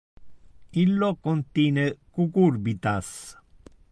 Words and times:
Illo 0.83 1.09
contine 1.27 1.85
cucurbitas. 2.15 3.13